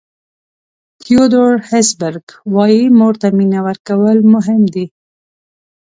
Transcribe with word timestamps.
تیودور 1.01 1.53
هسبرګ 1.69 2.25
وایي 2.55 2.83
مور 2.97 3.13
ته 3.21 3.27
مینه 3.37 3.59
ورکول 3.67 4.17
مهم 4.33 4.61
دي. 4.73 4.85